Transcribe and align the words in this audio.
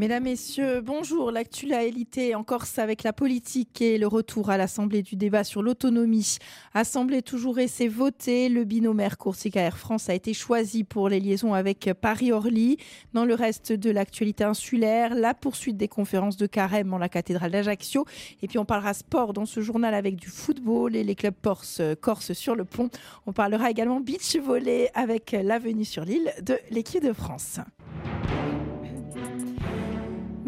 Mesdames, 0.00 0.24
Messieurs, 0.24 0.80
bonjour. 0.80 1.30
L'actualité 1.30 2.34
en 2.34 2.42
Corse 2.42 2.78
avec 2.78 3.02
la 3.02 3.12
politique 3.12 3.82
et 3.82 3.98
le 3.98 4.06
retour 4.06 4.48
à 4.48 4.56
l'Assemblée 4.56 5.02
du 5.02 5.14
débat 5.14 5.44
sur 5.44 5.62
l'autonomie. 5.62 6.38
Assemblée 6.72 7.20
toujours 7.20 7.58
et 7.58 7.68
c'est 7.68 7.86
voté. 7.86 8.48
Le 8.48 8.64
binôme 8.64 9.00
Air 9.00 9.18
Corsica 9.18 9.60
Air 9.60 9.76
France 9.76 10.08
a 10.08 10.14
été 10.14 10.32
choisi 10.32 10.84
pour 10.84 11.10
les 11.10 11.20
liaisons 11.20 11.52
avec 11.52 11.90
Paris-Orly. 12.00 12.78
Dans 13.12 13.26
le 13.26 13.34
reste 13.34 13.74
de 13.74 13.90
l'actualité 13.90 14.42
insulaire, 14.42 15.14
la 15.14 15.34
poursuite 15.34 15.76
des 15.76 15.88
conférences 15.88 16.38
de 16.38 16.46
carême 16.46 16.94
en 16.94 16.98
la 16.98 17.10
cathédrale 17.10 17.50
d'Ajaccio. 17.50 18.06
Et 18.40 18.48
puis 18.48 18.58
on 18.58 18.64
parlera 18.64 18.94
sport 18.94 19.34
dans 19.34 19.44
ce 19.44 19.60
journal 19.60 19.92
avec 19.92 20.16
du 20.16 20.28
football 20.28 20.96
et 20.96 21.04
les 21.04 21.14
clubs 21.14 21.34
corse, 21.42 21.82
corse 22.00 22.32
sur 22.32 22.54
le 22.54 22.64
pont. 22.64 22.88
On 23.26 23.34
parlera 23.34 23.70
également 23.70 24.00
beach 24.00 24.34
volley 24.36 24.90
avec 24.94 25.32
l'avenue 25.32 25.84
sur 25.84 26.06
l'île 26.06 26.32
de 26.40 26.58
l'équipe 26.70 27.04
de 27.04 27.12
France. 27.12 27.60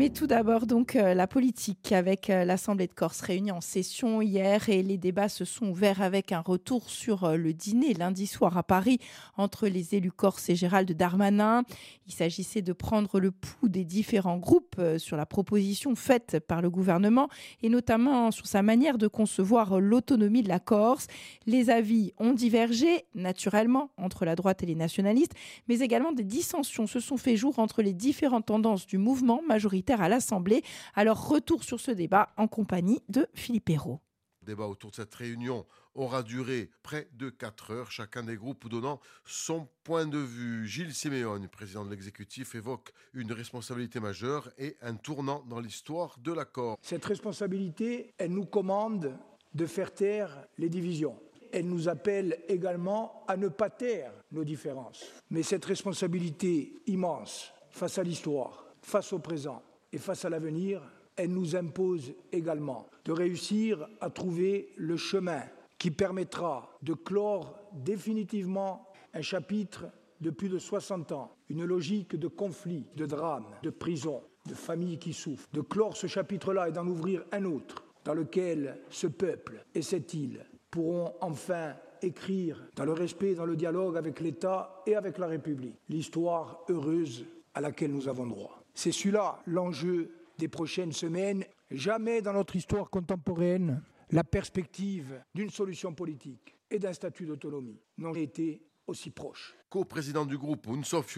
Mais 0.02 0.10
tout 0.10 0.26
d'abord, 0.26 0.66
donc, 0.66 0.96
euh, 0.96 1.14
la 1.14 1.28
politique 1.28 1.92
avec 1.92 2.28
euh, 2.28 2.44
l'Assemblée 2.44 2.88
de 2.88 2.92
Corse 2.92 3.20
réunie 3.20 3.52
en 3.52 3.60
session 3.60 4.20
hier 4.20 4.68
et 4.68 4.82
les 4.82 4.98
débats 4.98 5.28
se 5.28 5.44
sont 5.44 5.68
ouverts 5.68 6.02
avec 6.02 6.32
un 6.32 6.40
retour 6.40 6.90
sur 6.90 7.22
euh, 7.22 7.36
le 7.36 7.52
dîner 7.52 7.94
lundi 7.94 8.26
soir 8.26 8.58
à 8.58 8.64
Paris 8.64 8.98
entre 9.36 9.68
les 9.68 9.94
élus 9.94 10.10
corse 10.10 10.50
et 10.50 10.56
Gérald 10.56 10.90
Darmanin. 10.90 11.62
Il 12.08 12.12
s'agissait 12.12 12.62
de 12.62 12.72
prendre 12.72 13.20
le 13.20 13.30
pouls 13.30 13.68
des 13.68 13.84
différents 13.84 14.38
groupes 14.38 14.80
sur 14.98 15.16
la 15.16 15.24
proposition 15.24 15.94
faite 15.94 16.40
par 16.40 16.62
le 16.62 16.68
gouvernement 16.68 17.28
et 17.62 17.68
notamment 17.68 18.32
sur 18.32 18.48
sa 18.48 18.62
manière 18.62 18.98
de 18.98 19.06
concevoir 19.06 19.78
l'autonomie 19.78 20.42
de 20.42 20.48
la 20.48 20.58
Corse. 20.58 21.06
Les 21.46 21.70
avis 21.70 22.12
ont 22.18 22.32
divergé, 22.32 23.04
naturellement, 23.14 23.90
entre 23.96 24.24
la 24.24 24.34
droite 24.34 24.64
et 24.64 24.66
les 24.66 24.74
nationalistes, 24.74 25.34
mais 25.68 25.78
également 25.78 26.10
des 26.10 26.24
dissensions 26.24 26.88
se 26.88 26.98
sont 26.98 27.16
fait 27.16 27.36
jour 27.36 27.60
entre 27.60 27.82
les 27.82 27.92
différentes 27.92 28.46
tendances 28.46 28.84
du 28.84 28.98
mouvement 28.98 29.42
majoritaire 29.46 29.91
à 30.00 30.08
l'Assemblée. 30.08 30.62
Alors 30.94 31.28
retour 31.28 31.64
sur 31.64 31.80
ce 31.80 31.90
débat 31.90 32.30
en 32.36 32.48
compagnie 32.48 33.02
de 33.08 33.26
Philippe 33.34 33.70
Hérault. 33.70 34.00
Le 34.42 34.46
débat 34.46 34.66
autour 34.66 34.90
de 34.90 34.96
cette 34.96 35.14
réunion 35.14 35.66
aura 35.94 36.22
duré 36.22 36.70
près 36.82 37.08
de 37.12 37.30
4 37.30 37.70
heures, 37.70 37.90
chacun 37.92 38.24
des 38.24 38.36
groupes 38.36 38.68
donnant 38.68 38.98
son 39.24 39.68
point 39.84 40.06
de 40.06 40.18
vue. 40.18 40.66
Gilles 40.66 40.94
Siméon, 40.94 41.40
président 41.50 41.84
de 41.84 41.90
l'exécutif, 41.90 42.54
évoque 42.54 42.92
une 43.14 43.32
responsabilité 43.32 44.00
majeure 44.00 44.50
et 44.58 44.76
un 44.82 44.94
tournant 44.94 45.44
dans 45.48 45.60
l'histoire 45.60 46.18
de 46.18 46.32
l'accord. 46.32 46.76
Cette 46.82 47.04
responsabilité, 47.04 48.14
elle 48.18 48.32
nous 48.32 48.46
commande 48.46 49.16
de 49.54 49.66
faire 49.66 49.94
taire 49.94 50.46
les 50.58 50.68
divisions. 50.68 51.20
Elle 51.52 51.68
nous 51.68 51.88
appelle 51.88 52.42
également 52.48 53.24
à 53.28 53.36
ne 53.36 53.48
pas 53.48 53.70
taire 53.70 54.12
nos 54.32 54.42
différences. 54.42 55.04
Mais 55.30 55.42
cette 55.42 55.66
responsabilité 55.66 56.74
immense 56.86 57.52
face 57.70 57.98
à 57.98 58.02
l'histoire, 58.02 58.64
face 58.80 59.12
au 59.12 59.18
présent, 59.18 59.62
et 59.92 59.98
face 59.98 60.24
à 60.24 60.30
l'avenir, 60.30 60.82
elle 61.16 61.32
nous 61.32 61.56
impose 61.56 62.14
également 62.32 62.88
de 63.04 63.12
réussir 63.12 63.86
à 64.00 64.10
trouver 64.10 64.72
le 64.76 64.96
chemin 64.96 65.42
qui 65.78 65.90
permettra 65.90 66.70
de 66.82 66.94
clore 66.94 67.58
définitivement 67.72 68.88
un 69.14 69.22
chapitre 69.22 69.86
de 70.20 70.30
plus 70.30 70.48
de 70.48 70.58
60 70.58 71.12
ans, 71.12 71.34
une 71.48 71.64
logique 71.64 72.16
de 72.16 72.28
conflit, 72.28 72.86
de 72.96 73.06
drame, 73.06 73.46
de 73.62 73.70
prison, 73.70 74.22
de 74.46 74.54
familles 74.54 74.98
qui 74.98 75.12
souffrent, 75.12 75.48
de 75.52 75.60
clore 75.60 75.96
ce 75.96 76.06
chapitre-là 76.06 76.68
et 76.68 76.72
d'en 76.72 76.86
ouvrir 76.86 77.24
un 77.32 77.44
autre 77.44 77.84
dans 78.04 78.14
lequel 78.14 78.78
ce 78.90 79.06
peuple 79.06 79.64
et 79.74 79.82
cette 79.82 80.14
île 80.14 80.44
pourront 80.70 81.12
enfin 81.20 81.74
écrire 82.00 82.64
dans 82.74 82.84
le 82.84 82.92
respect, 82.92 83.34
dans 83.34 83.44
le 83.44 83.56
dialogue 83.56 83.96
avec 83.96 84.20
l'État 84.20 84.82
et 84.86 84.96
avec 84.96 85.18
la 85.18 85.26
République, 85.26 85.76
l'histoire 85.88 86.64
heureuse 86.68 87.26
à 87.54 87.60
laquelle 87.60 87.92
nous 87.92 88.08
avons 88.08 88.26
droit. 88.26 88.61
C'est 88.74 88.92
celui-là 88.92 89.42
l'enjeu 89.46 90.10
des 90.38 90.48
prochaines 90.48 90.92
semaines. 90.92 91.44
Jamais 91.70 92.22
dans 92.22 92.32
notre 92.32 92.56
histoire 92.56 92.90
contemporaine, 92.90 93.82
la 94.10 94.24
perspective 94.24 95.22
d'une 95.34 95.50
solution 95.50 95.94
politique 95.94 96.56
et 96.70 96.78
d'un 96.78 96.92
statut 96.92 97.26
d'autonomie 97.26 97.80
n'ont 97.98 98.14
été 98.14 98.62
aussi 98.86 99.10
proches. 99.10 99.54
Co-président 99.70 100.26
du 100.26 100.36
groupe 100.36 100.68
Unsof 100.68 101.16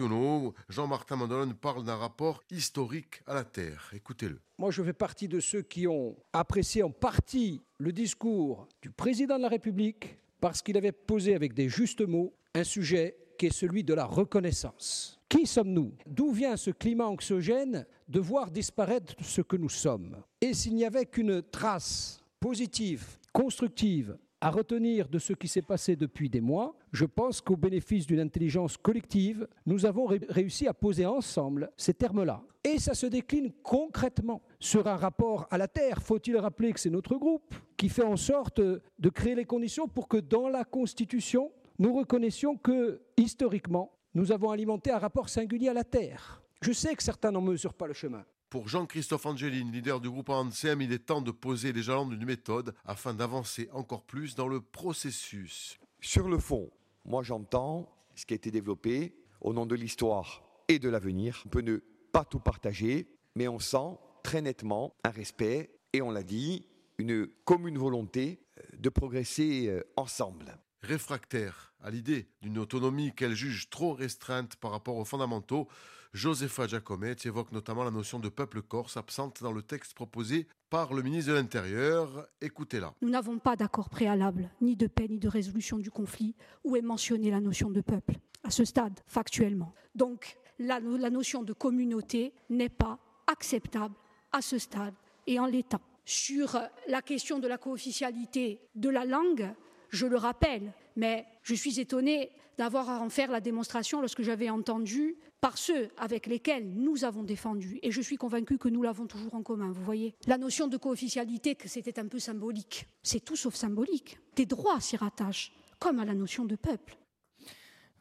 Jean-Martin 0.69 1.15
Mandolone 1.17 1.55
parle 1.55 1.83
d'un 1.83 1.95
rapport 1.95 2.41
historique 2.49 3.21
à 3.27 3.33
la 3.33 3.43
Terre. 3.43 3.91
Écoutez-le. 3.93 4.39
Moi, 4.57 4.71
je 4.71 4.81
fais 4.83 4.93
partie 4.93 5.27
de 5.27 5.39
ceux 5.39 5.61
qui 5.61 5.87
ont 5.87 6.15
apprécié 6.31 6.83
en 6.83 6.91
partie 6.91 7.61
le 7.79 7.91
discours 7.91 8.67
du 8.81 8.91
président 8.91 9.37
de 9.37 9.41
la 9.41 9.49
République 9.49 10.17
parce 10.39 10.61
qu'il 10.61 10.77
avait 10.77 10.91
posé 10.91 11.35
avec 11.35 11.53
des 11.53 11.67
justes 11.67 12.07
mots 12.07 12.33
un 12.53 12.63
sujet 12.63 13.17
qui 13.37 13.47
est 13.47 13.53
celui 13.53 13.83
de 13.83 13.93
la 13.93 14.05
reconnaissance. 14.05 15.19
Qui 15.27 15.45
sommes-nous? 15.45 15.91
D'où 16.05 16.31
vient 16.31 16.55
ce 16.55 16.71
climat 16.71 17.07
anxiogène 17.07 17.85
de 18.07 18.19
voir 18.19 18.51
disparaître 18.51 19.15
ce 19.21 19.41
que 19.41 19.57
nous 19.57 19.69
sommes? 19.69 20.17
Et 20.41 20.53
s'il 20.53 20.75
n'y 20.75 20.85
avait 20.85 21.05
qu'une 21.05 21.41
trace 21.41 22.23
positive, 22.39 23.17
constructive, 23.33 24.17
à 24.41 24.51
retenir 24.51 25.07
de 25.07 25.17
ce 25.17 25.33
qui 25.33 25.47
s'est 25.47 25.63
passé 25.63 25.95
depuis 25.95 26.29
des 26.29 26.41
mois, 26.41 26.75
je 26.91 27.05
pense 27.05 27.41
qu'au 27.41 27.55
bénéfice 27.55 28.05
d'une 28.05 28.19
intelligence 28.19 28.77
collective, 28.77 29.47
nous 29.65 29.87
avons 29.87 30.05
réussi 30.05 30.67
à 30.67 30.73
poser 30.73 31.05
ensemble 31.05 31.71
ces 31.77 31.95
termes-là. 31.95 32.43
Et 32.63 32.77
ça 32.77 32.93
se 32.93 33.07
décline 33.07 33.51
concrètement 33.63 34.41
sur 34.59 34.87
un 34.87 34.97
rapport 34.97 35.47
à 35.49 35.57
la 35.57 35.67
Terre. 35.67 36.01
Faut-il 36.01 36.37
rappeler 36.37 36.73
que 36.73 36.79
c'est 36.79 36.91
notre 36.91 37.15
groupe 37.15 37.55
qui 37.75 37.89
fait 37.89 38.03
en 38.03 38.17
sorte 38.17 38.59
de 38.61 39.09
créer 39.09 39.33
les 39.35 39.45
conditions 39.45 39.87
pour 39.87 40.07
que 40.07 40.17
dans 40.17 40.47
la 40.47 40.63
Constitution, 40.63 41.51
nous 41.79 41.93
reconnaissions 41.93 42.57
que, 42.57 43.01
historiquement, 43.17 43.91
nous 44.13 44.31
avons 44.31 44.51
alimenté 44.51 44.91
un 44.91 44.99
rapport 44.99 45.29
singulier 45.29 45.69
à 45.69 45.73
la 45.73 45.83
Terre. 45.83 46.41
Je 46.61 46.71
sais 46.71 46.95
que 46.95 47.03
certains 47.03 47.31
n'en 47.31 47.41
mesurent 47.41 47.73
pas 47.73 47.87
le 47.87 47.93
chemin. 47.93 48.25
Pour 48.49 48.69
Jean-Christophe 48.69 49.25
Angelin, 49.25 49.69
leader 49.71 49.99
du 49.99 50.09
groupe 50.09 50.29
ANSEM, 50.29 50.81
il 50.81 50.93
est 50.93 51.07
temps 51.07 51.21
de 51.21 51.31
poser 51.31 51.73
les 51.73 51.81
jalons 51.81 52.07
d'une 52.07 52.25
méthode 52.25 52.73
afin 52.85 53.13
d'avancer 53.13 53.69
encore 53.73 54.03
plus 54.03 54.35
dans 54.35 54.47
le 54.47 54.61
processus. 54.61 55.77
Sur 55.99 56.29
le 56.29 56.37
fond, 56.37 56.69
moi 57.03 57.23
j'entends 57.23 57.89
ce 58.15 58.25
qui 58.25 58.33
a 58.33 58.37
été 58.37 58.51
développé 58.51 59.15
au 59.41 59.51
nom 59.51 59.65
de 59.65 59.75
l'histoire 59.75 60.43
et 60.69 60.79
de 60.79 60.87
l'avenir. 60.87 61.43
On 61.45 61.49
peut 61.49 61.61
ne 61.61 61.77
pas 62.13 62.23
tout 62.23 62.39
partager, 62.39 63.09
mais 63.35 63.49
on 63.49 63.59
sent 63.59 63.97
très 64.23 64.41
nettement 64.41 64.95
un 65.03 65.09
respect 65.09 65.71
et 65.91 66.01
on 66.01 66.11
l'a 66.11 66.23
dit, 66.23 66.69
une 66.97 67.27
commune 67.43 67.77
volonté 67.77 68.39
de 68.77 68.89
progresser 68.89 69.67
euh, 69.67 69.83
ensemble 69.97 70.57
réfractaire 70.81 71.73
à 71.81 71.89
l'idée 71.89 72.27
d'une 72.41 72.57
autonomie 72.57 73.13
qu'elle 73.13 73.35
juge 73.35 73.69
trop 73.69 73.93
restreinte 73.93 74.55
par 74.55 74.71
rapport 74.71 74.97
aux 74.97 75.05
fondamentaux, 75.05 75.67
Josefa 76.13 76.65
Giacometti 76.65 77.27
évoque 77.27 77.51
notamment 77.51 77.83
la 77.83 77.91
notion 77.91 78.19
de 78.19 78.29
peuple 78.29 78.61
corse 78.61 78.95
absente 78.95 79.43
dans 79.43 79.51
le 79.51 79.61
texte 79.61 79.93
proposé 79.93 80.47
par 80.69 80.93
le 80.93 81.01
ministre 81.01 81.31
de 81.31 81.35
l'Intérieur. 81.35 82.27
Écoutez-la. 82.39 82.93
Nous 83.01 83.09
n'avons 83.09 83.37
pas 83.37 83.57
d'accord 83.57 83.89
préalable, 83.89 84.49
ni 84.61 84.77
de 84.77 84.87
paix, 84.87 85.07
ni 85.09 85.19
de 85.19 85.27
résolution 85.27 85.77
du 85.77 85.91
conflit, 85.91 86.33
où 86.63 86.77
est 86.77 86.81
mentionnée 86.81 87.31
la 87.31 87.41
notion 87.41 87.69
de 87.69 87.81
peuple, 87.81 88.15
à 88.43 88.49
ce 88.49 88.63
stade, 88.63 88.97
factuellement. 89.07 89.73
Donc, 89.93 90.37
la 90.57 90.79
notion 90.79 91.43
de 91.43 91.51
communauté 91.51 92.33
n'est 92.49 92.69
pas 92.69 92.97
acceptable 93.27 93.95
à 94.31 94.41
ce 94.41 94.57
stade 94.57 94.93
et 95.27 95.37
en 95.37 95.45
l'état. 95.47 95.81
Sur 96.05 96.57
la 96.87 97.01
question 97.01 97.39
de 97.39 97.47
la 97.47 97.57
co-officialité 97.57 98.61
de 98.75 98.89
la 98.89 99.05
langue, 99.05 99.51
je 99.89 100.05
le 100.05 100.17
rappelle, 100.17 100.73
mais 100.95 101.25
je 101.43 101.55
suis 101.55 101.79
étonnée 101.79 102.31
d'avoir 102.57 102.89
à 102.89 102.99
en 103.01 103.09
faire 103.09 103.31
la 103.31 103.41
démonstration 103.41 103.99
lorsque 103.99 104.21
j'avais 104.21 104.49
entendu 104.49 105.17
par 105.41 105.57
ceux 105.57 105.89
avec 105.97 106.25
lesquels 106.25 106.67
nous 106.73 107.03
avons 107.03 107.23
défendu, 107.23 107.79
et 107.83 107.91
je 107.91 108.01
suis 108.01 108.15
convaincue 108.15 108.57
que 108.57 108.69
nous 108.69 108.81
l'avons 108.81 109.05
toujours 109.05 109.35
en 109.35 109.43
commun, 109.43 109.71
vous 109.71 109.83
voyez. 109.83 110.15
La 110.27 110.37
notion 110.37 110.67
de 110.67 110.77
co-officialité, 110.77 111.55
que 111.55 111.67
c'était 111.67 111.99
un 111.99 112.07
peu 112.07 112.19
symbolique. 112.19 112.87
C'est 113.03 113.23
tout 113.23 113.35
sauf 113.35 113.55
symbolique. 113.55 114.17
Des 114.35 114.45
droits 114.45 114.79
s'y 114.79 114.97
rattachent, 114.97 115.51
comme 115.79 115.99
à 115.99 116.05
la 116.05 116.13
notion 116.13 116.45
de 116.45 116.55
peuple. 116.55 116.97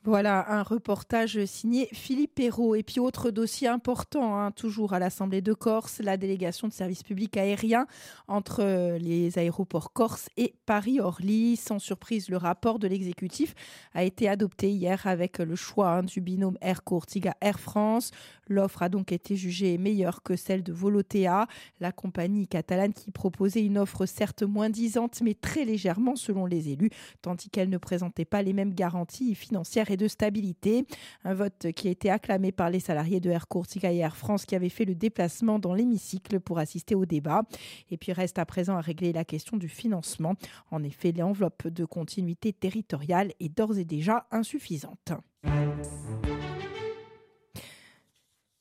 Voilà 0.06 0.52
un 0.52 0.62
reportage 0.62 1.46
signé 1.46 1.88
Philippe 1.94 2.34
Perrault. 2.34 2.74
Et 2.74 2.82
puis 2.82 3.00
autre 3.00 3.30
dossier 3.30 3.68
important, 3.68 4.38
hein, 4.38 4.50
toujours 4.50 4.92
à 4.92 4.98
l'Assemblée 4.98 5.40
de 5.40 5.54
Corse, 5.54 6.00
la 6.00 6.18
délégation 6.18 6.68
de 6.68 6.74
services 6.74 7.02
publics 7.02 7.38
aériens 7.38 7.86
entre 8.28 8.62
euh, 8.62 8.98
les 8.98 9.38
aéroports 9.38 9.94
Corse 9.94 10.28
et 10.36 10.56
Paris-Orly. 10.66 11.56
Sans 11.56 11.78
surprise, 11.78 12.28
le 12.28 12.36
rapport 12.36 12.78
de 12.78 12.86
l'exécutif 12.86 13.54
a 13.94 14.04
été 14.04 14.28
adopté 14.28 14.70
hier 14.70 15.06
avec 15.06 15.38
le 15.38 15.56
choix 15.56 15.92
hein, 15.92 16.02
du 16.02 16.20
binôme 16.20 16.58
Air 16.60 16.84
Cortiga 16.84 17.34
Air 17.40 17.58
France. 17.58 18.10
L'offre 18.46 18.82
a 18.82 18.90
donc 18.90 19.10
été 19.10 19.36
jugée 19.36 19.78
meilleure 19.78 20.22
que 20.22 20.36
celle 20.36 20.62
de 20.62 20.74
Volotea, 20.74 21.46
la 21.80 21.92
compagnie 21.92 22.46
catalane 22.46 22.92
qui 22.92 23.10
proposait 23.10 23.64
une 23.64 23.78
offre 23.78 24.04
certes 24.04 24.42
moins 24.42 24.68
disante 24.68 25.22
mais 25.22 25.32
très 25.32 25.64
légèrement 25.64 26.14
selon 26.14 26.44
les 26.44 26.68
élus, 26.68 26.90
tandis 27.22 27.48
qu'elle 27.48 27.70
ne 27.70 27.78
présentait 27.78 28.26
pas 28.26 28.42
les 28.42 28.52
mêmes 28.52 28.74
garanties 28.74 29.34
financières 29.34 29.90
de 29.96 30.08
stabilité. 30.08 30.86
Un 31.24 31.34
vote 31.34 31.72
qui 31.74 31.88
a 31.88 31.90
été 31.90 32.10
acclamé 32.10 32.52
par 32.52 32.70
les 32.70 32.80
salariés 32.80 33.20
de 33.20 33.30
Air 33.30 33.48
Corsica 33.48 33.92
et 33.92 33.98
Air 33.98 34.16
France 34.16 34.46
qui 34.46 34.54
avaient 34.54 34.68
fait 34.68 34.84
le 34.84 34.94
déplacement 34.94 35.58
dans 35.58 35.74
l'hémicycle 35.74 36.40
pour 36.40 36.58
assister 36.58 36.94
au 36.94 37.06
débat. 37.06 37.42
Et 37.90 37.96
puis 37.96 38.12
reste 38.12 38.38
à 38.38 38.46
présent 38.46 38.76
à 38.76 38.80
régler 38.80 39.12
la 39.12 39.24
question 39.24 39.56
du 39.56 39.68
financement. 39.68 40.34
En 40.70 40.82
effet, 40.82 41.12
l'enveloppe 41.12 41.68
de 41.68 41.84
continuité 41.84 42.52
territoriale 42.52 43.32
est 43.40 43.48
d'ores 43.48 43.78
et 43.78 43.84
déjà 43.84 44.26
insuffisante. 44.30 45.12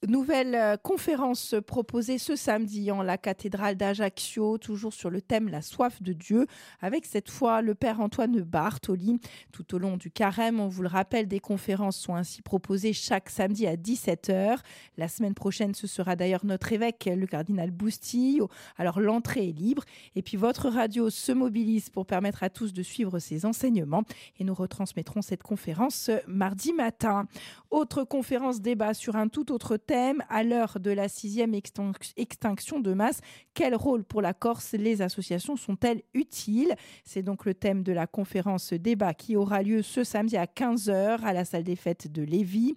Nouvelle 0.08 0.54
euh, 0.56 0.76
conférence 0.76 1.56
proposée 1.66 2.18
ce 2.18 2.36
samedi 2.36 2.92
en 2.92 3.04
la 3.04 3.18
cathédrale 3.18 3.78
d'Ajaccio, 3.78 4.58
toujours 4.58 4.92
sur 4.92 5.10
le 5.10 5.22
thème 5.22 5.48
La 5.48 5.62
soif 5.62 6.02
de 6.02 6.12
Dieu, 6.12 6.46
avec 6.82 7.06
cette 7.06 7.30
fois 7.30 7.62
le 7.62 7.74
père 7.74 8.02
Antoine 8.02 8.42
Bartoli. 8.42 9.22
Tout 9.54 9.76
au 9.76 9.78
long 9.78 9.96
du 9.96 10.12
carême, 10.12 10.60
on 10.60 10.68
vous 10.68 10.82
le 10.82 10.90
rappelle, 10.90 11.30
des 11.30 11.40
conférences 11.40 11.96
sont 11.96 12.16
ainsi 12.16 12.42
proposées 12.42 12.92
chaque 12.92 13.30
samedi 13.30 13.66
à 13.66 13.78
17h. 13.78 14.58
La 14.98 15.08
semaine 15.08 15.36
prochaine, 15.36 15.74
ce 15.74 15.88
sera 15.88 16.18
d'ailleurs 16.18 16.46
notre 16.46 16.74
évêque, 16.74 17.10
le 17.16 17.26
cardinal 17.26 17.72
Bousty. 17.72 18.42
Alors 18.78 19.00
l'entrée 19.00 19.48
est 19.50 19.58
libre. 19.58 19.84
Et 20.18 20.22
puis 20.22 20.36
votre 20.36 20.68
radio 20.68 21.10
se 21.10 21.32
mobilise 21.32 21.90
pour 21.90 22.06
permettre 22.06 22.44
à 22.44 22.50
tous 22.50 22.74
de 22.74 22.84
suivre 22.84 23.20
ses 23.20 23.46
enseignements. 23.46 24.04
Et 24.38 24.44
nous 24.44 24.54
retransmettrons 24.54 25.22
cette 25.22 25.44
conférence 25.44 26.12
mardi 26.28 26.74
matin. 26.74 27.26
Autre 27.72 28.04
conférence 28.04 28.60
débat 28.60 28.94
sur 28.94 29.16
un 29.16 29.30
tout 29.30 29.52
autre 29.54 29.78
thème 29.78 29.93
à 30.30 30.44
l'heure 30.44 30.80
de 30.80 30.90
la 30.90 31.08
sixième 31.08 31.54
extinction 31.54 32.80
de 32.80 32.94
masse. 32.94 33.22
Quel 33.54 33.76
rôle 33.76 34.04
pour 34.04 34.24
la 34.24 34.34
Corse 34.34 34.74
les 34.74 35.04
associations 35.04 35.56
sont-elles 35.56 36.02
utiles? 36.16 36.74
C'est 37.04 37.22
donc 37.22 37.46
le 37.46 37.54
thème 37.54 37.84
de 37.84 37.92
la 37.92 38.08
conférence 38.08 38.74
débat 38.74 39.14
qui 39.14 39.36
aura 39.36 39.62
lieu 39.62 39.84
ce 39.84 40.04
samedi 40.04 40.36
à 40.36 40.46
15h 40.46 41.22
à 41.22 41.34
la 41.34 41.46
salle 41.46 41.64
des 41.64 41.76
fêtes 41.76 42.12
de 42.12 42.24
Lévis. 42.24 42.76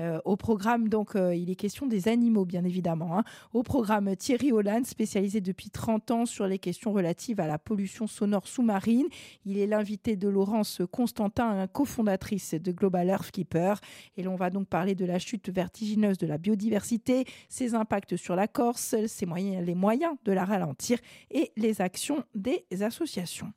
Euh, 0.00 0.20
au 0.26 0.36
programme, 0.36 0.88
donc, 0.88 1.16
euh, 1.16 1.34
il 1.34 1.50
est 1.50 1.54
question 1.54 1.86
des 1.86 2.06
animaux, 2.06 2.44
bien 2.44 2.64
évidemment. 2.64 3.18
Hein. 3.18 3.24
Au 3.54 3.62
programme, 3.62 4.14
Thierry 4.14 4.52
Hollande, 4.52 4.84
spécialisé 4.84 5.40
depuis 5.40 5.70
30 5.70 6.10
ans 6.10 6.26
sur 6.26 6.46
les 6.46 6.58
questions 6.58 6.92
relatives 6.92 7.40
à 7.40 7.46
la 7.46 7.58
pollution 7.58 8.06
sonore 8.06 8.46
sous-marine. 8.46 9.06
Il 9.46 9.58
est 9.58 9.66
l'invité 9.66 10.16
de 10.16 10.28
Laurence 10.28 10.82
Constantin, 10.92 11.66
cofondatrice 11.66 12.54
de 12.54 12.72
Global 12.72 13.08
Earth 13.08 13.30
Keeper. 13.30 13.80
Et 14.18 14.22
l'on 14.22 14.36
va 14.36 14.50
donc 14.50 14.68
parler 14.68 14.94
de 14.94 15.06
la 15.06 15.18
chute 15.18 15.48
vertigineuse 15.48 16.18
de 16.18 16.26
la 16.26 16.36
biodiversité 16.36 16.57
biodiversité, 16.58 17.24
ses 17.48 17.74
impacts 17.74 18.16
sur 18.16 18.36
la 18.36 18.48
Corse, 18.48 18.94
les 18.94 19.74
moyens 19.74 20.16
de 20.24 20.32
la 20.32 20.44
ralentir 20.44 20.98
et 21.30 21.52
les 21.56 21.80
actions 21.80 22.24
des 22.34 22.66
associations. 22.82 23.52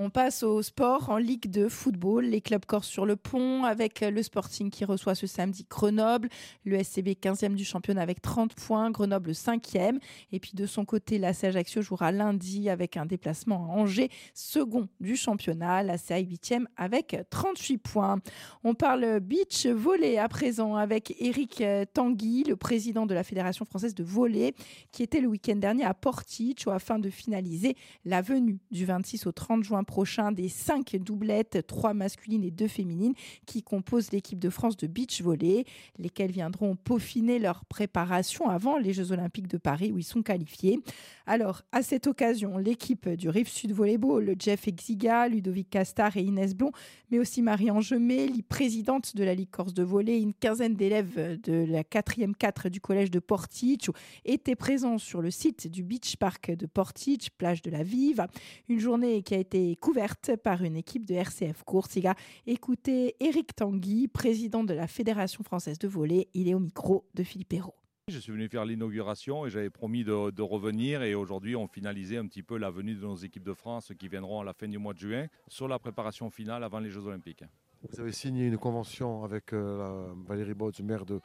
On 0.00 0.10
passe 0.10 0.44
au 0.44 0.62
sport 0.62 1.10
en 1.10 1.16
Ligue 1.16 1.50
de 1.50 1.68
football. 1.68 2.26
Les 2.26 2.40
clubs 2.40 2.64
corse 2.64 2.86
sur 2.86 3.04
le 3.04 3.16
pont 3.16 3.64
avec 3.64 4.00
le 4.00 4.22
Sporting 4.22 4.70
qui 4.70 4.84
reçoit 4.84 5.16
ce 5.16 5.26
samedi 5.26 5.66
Grenoble. 5.68 6.28
Le 6.64 6.80
SCB 6.80 7.16
15e 7.20 7.56
du 7.56 7.64
championnat 7.64 8.02
avec 8.02 8.22
30 8.22 8.54
points. 8.54 8.92
Grenoble 8.92 9.32
5e. 9.32 9.98
Et 10.30 10.38
puis 10.38 10.52
de 10.54 10.66
son 10.66 10.84
côté, 10.84 11.18
la 11.18 11.30
Ajaccio 11.30 11.82
jouera 11.82 12.12
lundi 12.12 12.70
avec 12.70 12.96
un 12.96 13.06
déplacement 13.06 13.64
à 13.64 13.74
Angers, 13.74 14.08
second 14.34 14.86
du 15.00 15.16
championnat. 15.16 15.82
La 15.82 15.98
CA 15.98 16.20
8e 16.20 16.66
avec 16.76 17.16
38 17.30 17.78
points. 17.78 18.20
On 18.62 18.74
parle 18.74 19.18
beach 19.18 19.66
volley 19.66 20.16
à 20.16 20.28
présent 20.28 20.76
avec 20.76 21.12
Eric 21.18 21.60
Tanguy, 21.92 22.44
le 22.44 22.54
président 22.54 23.04
de 23.04 23.14
la 23.14 23.24
Fédération 23.24 23.64
française 23.64 23.96
de 23.96 24.04
volley, 24.04 24.54
qui 24.92 25.02
était 25.02 25.20
le 25.20 25.26
week-end 25.26 25.56
dernier 25.56 25.82
à 25.82 25.92
Portici 25.92 26.54
afin 26.68 27.00
de 27.00 27.10
finaliser 27.10 27.76
la 28.04 28.22
venue 28.22 28.60
du 28.70 28.84
26 28.84 29.26
au 29.26 29.32
30 29.32 29.64
juin 29.64 29.82
prochain 29.88 30.32
des 30.32 30.50
cinq 30.50 30.94
doublettes, 30.96 31.66
trois 31.66 31.94
masculines 31.94 32.44
et 32.44 32.50
deux 32.50 32.68
féminines, 32.68 33.14
qui 33.46 33.62
composent 33.62 34.12
l'équipe 34.12 34.38
de 34.38 34.50
France 34.50 34.76
de 34.76 34.86
beach 34.86 35.22
volley, 35.22 35.64
lesquelles 35.98 36.30
viendront 36.30 36.76
peaufiner 36.76 37.38
leur 37.38 37.64
préparation 37.64 38.50
avant 38.50 38.76
les 38.76 38.92
Jeux 38.92 39.12
Olympiques 39.12 39.48
de 39.48 39.56
Paris 39.56 39.90
où 39.90 39.98
ils 39.98 40.04
sont 40.04 40.22
qualifiés. 40.22 40.78
Alors, 41.26 41.62
à 41.72 41.82
cette 41.82 42.06
occasion, 42.06 42.58
l'équipe 42.58 43.08
du 43.08 43.30
Rive 43.30 43.48
Sud 43.48 43.72
Volleyball, 43.72 44.34
Jeff 44.38 44.68
Exiga, 44.68 45.26
Ludovic 45.26 45.70
Castar 45.70 46.16
et 46.18 46.22
Inès 46.22 46.54
Blond, 46.54 46.72
mais 47.10 47.18
aussi 47.18 47.40
Marie-Ange 47.40 47.94
Méli, 47.94 48.42
présidente 48.42 49.16
de 49.16 49.24
la 49.24 49.34
Ligue 49.34 49.50
Corse 49.50 49.72
de 49.72 49.82
volley, 49.82 50.20
une 50.20 50.34
quinzaine 50.34 50.74
d'élèves 50.74 51.40
de 51.42 51.64
la 51.66 51.82
4e 51.82 52.34
4 52.34 52.68
du 52.68 52.80
collège 52.80 53.10
de 53.10 53.20
Portic 53.20 53.88
étaient 54.26 54.54
présents 54.54 54.98
sur 54.98 55.22
le 55.22 55.30
site 55.30 55.70
du 55.70 55.82
Beach 55.82 56.16
Park 56.16 56.50
de 56.50 56.66
Portic, 56.66 57.30
plage 57.38 57.62
de 57.62 57.70
la 57.70 57.82
Vive. 57.82 58.26
Une 58.68 58.80
journée 58.80 59.22
qui 59.22 59.34
a 59.34 59.38
été 59.38 59.77
couverte 59.78 60.36
par 60.36 60.62
une 60.62 60.76
équipe 60.76 61.04
de 61.04 61.14
RCF 61.14 61.62
Coursiga. 61.64 62.14
Écoutez 62.46 63.16
Eric 63.20 63.54
Tanguy, 63.54 64.08
président 64.08 64.64
de 64.64 64.74
la 64.74 64.86
Fédération 64.86 65.42
française 65.44 65.78
de 65.78 65.88
volley. 65.88 66.28
Il 66.34 66.48
est 66.48 66.54
au 66.54 66.58
micro 66.60 67.06
de 67.14 67.22
Philippe 67.22 67.52
Hérault. 67.52 67.74
Je 68.08 68.18
suis 68.18 68.32
venu 68.32 68.48
faire 68.48 68.64
l'inauguration 68.64 69.44
et 69.44 69.50
j'avais 69.50 69.68
promis 69.68 70.02
de, 70.02 70.42
revenir 70.42 71.02
et 71.02 71.14
aujourd'hui 71.14 71.54
on 71.56 71.68
finalisait 71.68 72.16
un 72.16 72.26
petit 72.26 72.42
peu 72.42 72.56
la 72.56 72.70
venue 72.70 72.94
de 72.94 73.02
nos 73.02 73.16
équipes 73.16 73.44
de 73.44 73.52
France 73.52 73.92
qui 73.98 74.08
viendront 74.08 74.40
à 74.40 74.44
la 74.44 74.54
fin 74.54 74.66
du 74.66 74.78
mois 74.78 74.94
de 74.94 74.98
juin 74.98 75.26
sur 75.46 75.68
la 75.68 75.78
préparation 75.78 76.30
finale 76.30 76.64
avant 76.64 76.80
les 76.80 76.88
Jeux 76.88 77.04
Olympiques. 77.06 77.44
Vous 77.82 78.00
avez 78.00 78.12
signé 78.12 78.46
une 78.46 78.56
convention 78.56 79.24
avec 79.24 79.52
euh, 79.52 80.08
Valérie 80.26 80.54
Botz, 80.54 80.80
maire 80.80 81.04
de, 81.04 81.20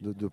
de, 0.00 0.12
de 0.12 0.30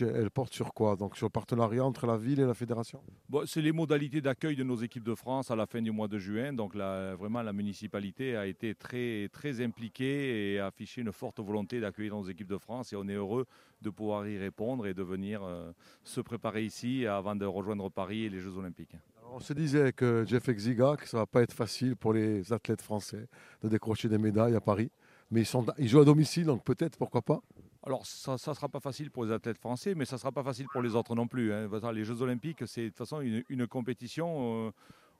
elle 0.00 0.30
porte 0.30 0.52
sur 0.52 0.72
quoi? 0.74 0.96
Donc 0.96 1.16
sur 1.16 1.26
le 1.26 1.30
partenariat 1.30 1.84
entre 1.84 2.06
la 2.06 2.16
ville 2.16 2.40
et 2.40 2.44
la 2.44 2.54
fédération? 2.54 3.00
Bon, 3.28 3.42
C'est 3.46 3.62
les 3.62 3.72
modalités 3.72 4.20
d'accueil 4.20 4.56
de 4.56 4.64
nos 4.64 4.76
équipes 4.76 5.04
de 5.04 5.14
France 5.14 5.50
à 5.50 5.56
la 5.56 5.66
fin 5.66 5.80
du 5.80 5.90
mois 5.90 6.08
de 6.08 6.18
juin. 6.18 6.52
Donc 6.52 6.74
là, 6.74 7.14
vraiment, 7.14 7.42
la 7.42 7.52
municipalité 7.52 8.36
a 8.36 8.46
été 8.46 8.74
très, 8.74 9.28
très 9.32 9.64
impliquée 9.64 10.54
et 10.54 10.58
a 10.58 10.66
affiché 10.66 11.00
une 11.00 11.12
forte 11.12 11.40
volonté 11.40 11.80
d'accueillir 11.80 12.14
nos 12.14 12.28
équipes 12.28 12.48
de 12.48 12.58
France. 12.58 12.92
Et 12.92 12.96
on 12.96 13.08
est 13.08 13.14
heureux 13.14 13.46
de 13.82 13.90
pouvoir 13.90 14.26
y 14.28 14.38
répondre 14.38 14.86
et 14.86 14.94
de 14.94 15.02
venir 15.02 15.42
euh, 15.42 15.72
se 16.02 16.20
préparer 16.20 16.64
ici 16.64 17.06
avant 17.06 17.36
de 17.36 17.44
rejoindre 17.44 17.90
Paris 17.90 18.24
et 18.24 18.30
les 18.30 18.40
Jeux 18.40 18.56
Olympiques. 18.56 18.96
on 19.32 19.40
se 19.40 19.52
disait 19.52 19.92
que 19.92 20.24
Jeff 20.26 20.48
Exiga, 20.48 20.96
que 20.96 21.08
ça 21.08 21.18
ne 21.18 21.22
va 21.22 21.26
pas 21.26 21.42
être 21.42 21.52
facile 21.52 21.96
pour 21.96 22.12
les 22.12 22.52
athlètes 22.52 22.82
français 22.82 23.26
de 23.62 23.68
décrocher 23.68 24.08
des 24.08 24.18
médailles 24.18 24.54
à 24.54 24.60
Paris. 24.60 24.90
Mais 25.30 25.40
ils, 25.40 25.46
sont, 25.46 25.66
ils 25.78 25.88
jouent 25.88 26.00
à 26.00 26.04
domicile, 26.04 26.44
donc 26.44 26.62
peut-être, 26.62 26.96
pourquoi 26.96 27.20
pas? 27.20 27.42
Alors, 27.86 28.04
ça 28.04 28.32
ne 28.32 28.36
sera 28.36 28.68
pas 28.68 28.80
facile 28.80 29.12
pour 29.12 29.24
les 29.24 29.30
athlètes 29.30 29.58
français, 29.58 29.94
mais 29.94 30.04
ça 30.04 30.16
ne 30.16 30.18
sera 30.18 30.32
pas 30.32 30.42
facile 30.42 30.66
pour 30.72 30.82
les 30.82 30.96
autres 30.96 31.14
non 31.14 31.28
plus. 31.28 31.52
Hein. 31.52 31.68
Les 31.92 32.02
Jeux 32.04 32.20
Olympiques, 32.20 32.66
c'est 32.66 32.82
de 32.82 32.88
toute 32.88 32.98
façon 32.98 33.20
une, 33.20 33.66
compétition. 33.68 34.66
Euh, 34.66 34.70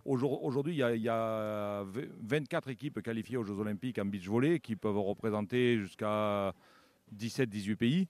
aujourd'hui, 0.05 0.75
il 0.75 1.03
y, 1.03 1.09
a 1.09 1.85
24 1.85 2.69
équipes 2.69 3.01
qualifiées 3.03 3.37
aux 3.37 3.45
Jeux 3.45 3.61
Olympiques 3.61 4.01
en 4.01 4.05
beach 4.05 4.27
volley 4.27 4.59
qui 4.59 4.75
peuvent 4.75 4.99
représenter 4.99 5.79
jusqu'à 5.79 6.53
17-18 7.15 7.77
pays. 7.77 8.09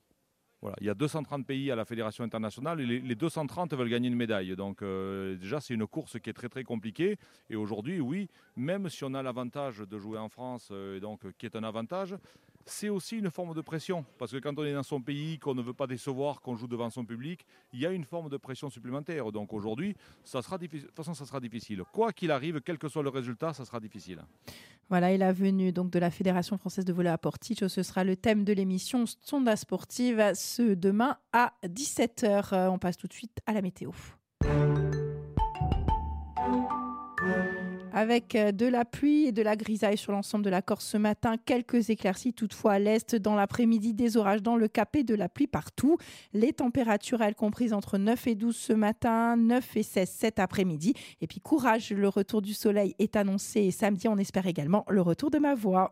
Voilà, 0.61 0.75
il 0.81 0.87
y 0.87 0.89
a 0.89 0.95
230 0.95 1.45
pays 1.45 1.69
à 1.69 1.75
la 1.75 1.85
fédération 1.85 2.23
internationale 2.23 2.81
et 2.81 2.85
les, 2.99 3.15
230 3.15 3.75
veulent 3.75 3.89
gagner 3.89 4.07
une 4.07 4.15
médaille. 4.15 4.55
Donc 4.55 4.81
euh, 4.81 5.35
déjà, 5.35 5.59
c'est 5.59 5.75
une 5.75 5.85
course 5.85 6.19
qui 6.19 6.31
est 6.31 6.33
très 6.33 6.49
très 6.49 6.63
compliquée. 6.63 7.17
Et 7.51 7.55
aujourd'hui, 7.55 7.99
oui, 7.99 8.27
même 8.55 8.89
si 8.89 9.03
on 9.03 9.13
a 9.13 9.21
l'avantage 9.21 9.79
de 9.79 9.99
jouer 9.99 10.17
en 10.17 10.29
France, 10.29 10.69
euh, 10.71 10.99
donc 10.99 11.31
qui 11.37 11.45
est 11.45 11.55
un 11.55 11.63
avantage, 11.63 12.15
c'est 12.67 12.89
aussi 12.89 13.17
une 13.17 13.31
forme 13.31 13.53
de 13.53 13.61
pression. 13.61 14.05
Parce 14.17 14.31
que 14.31 14.37
quand 14.37 14.57
on 14.57 14.63
est 14.63 14.73
dans 14.73 14.83
son 14.83 15.01
pays, 15.01 15.39
qu'on 15.39 15.55
ne 15.55 15.61
veut 15.61 15.73
pas 15.73 15.87
décevoir, 15.87 16.41
qu'on 16.41 16.55
joue 16.55 16.67
devant 16.67 16.89
son 16.89 17.05
public, 17.05 17.45
il 17.73 17.79
y 17.79 17.85
a 17.85 17.91
une 17.91 18.03
forme 18.03 18.29
de 18.29 18.37
pression 18.37 18.69
supplémentaire. 18.69 19.31
Donc 19.31 19.53
aujourd'hui, 19.53 19.93
de 19.93 20.67
toute 20.77 20.95
façon, 20.95 21.13
ça 21.13 21.25
sera 21.25 21.39
difficile. 21.39 21.83
Quoi 21.91 22.13
qu'il 22.13 22.31
arrive, 22.31 22.61
quel 22.61 22.77
que 22.77 22.87
soit 22.87 23.03
le 23.03 23.09
résultat, 23.09 23.53
ça 23.53 23.65
sera 23.65 23.79
difficile. 23.79 24.21
Voilà, 24.89 25.11
et 25.11 25.17
la 25.17 25.33
venue 25.33 25.71
donc 25.71 25.89
de 25.91 25.99
la 25.99 26.09
Fédération 26.09 26.57
française 26.57 26.85
de 26.85 26.93
volley 26.93 27.09
à 27.09 27.17
Portici, 27.17 27.55
ce 27.67 27.83
sera 27.83 28.03
le 28.03 28.15
thème 28.15 28.45
de 28.45 28.53
l'émission 28.53 29.03
Sonda 29.21 29.55
Sportive 29.55 30.31
ce 30.33 30.73
demain 30.73 31.17
à 31.33 31.53
17h. 31.65 32.53
Euh, 32.53 32.69
on 32.69 32.79
passe 32.79 32.97
tout 32.97 33.07
de 33.07 33.13
suite 33.13 33.41
à 33.45 33.53
la 33.53 33.61
météo. 33.61 33.91
Avec 37.97 38.35
euh, 38.35 38.51
de 38.51 38.67
la 38.67 38.85
pluie 38.85 39.25
et 39.25 39.31
de 39.31 39.41
la 39.41 39.55
grisaille 39.55 39.97
sur 39.97 40.11
l'ensemble 40.11 40.45
de 40.45 40.51
la 40.51 40.61
Corse 40.61 40.85
ce 40.85 40.97
matin. 40.97 41.33
Quelques 41.43 41.89
éclaircies 41.89 42.31
toutefois 42.31 42.73
à 42.73 42.79
l'est. 42.79 43.15
Dans 43.15 43.35
l'après-midi, 43.35 43.95
des 43.95 44.17
orages 44.17 44.43
dans 44.43 44.55
le 44.55 44.67
Cap 44.67 44.95
et 44.95 45.03
de 45.03 45.15
la 45.15 45.27
pluie 45.27 45.47
partout. 45.47 45.97
Les 46.31 46.53
températures, 46.53 47.23
elles, 47.23 47.33
comprises 47.33 47.73
entre 47.73 47.97
9 47.97 48.27
et 48.27 48.35
12 48.35 48.55
ce 48.55 48.73
matin, 48.73 49.35
9 49.35 49.77
et 49.77 49.83
16 49.83 50.09
cet 50.09 50.37
après-midi. 50.37 50.93
Et 51.21 51.27
puis 51.27 51.39
courage, 51.39 51.89
le 51.89 52.07
retour 52.07 52.43
du 52.43 52.53
soleil 52.53 52.93
est 52.99 53.15
annoncé. 53.15 53.61
Et 53.61 53.71
samedi, 53.71 54.07
on 54.07 54.17
espère 54.17 54.45
également 54.45 54.85
le 54.89 55.01
retour 55.01 55.31
de 55.31 55.39
ma 55.39 55.55
voix. 55.55 55.91